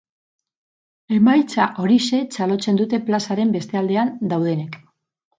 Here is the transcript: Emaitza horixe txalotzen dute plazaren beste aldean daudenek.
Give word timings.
Emaitza 1.17 1.67
horixe 1.83 2.21
txalotzen 2.35 2.79
dute 2.79 2.99
plazaren 3.09 3.53
beste 3.57 3.79
aldean 3.83 4.11
daudenek. 4.33 4.79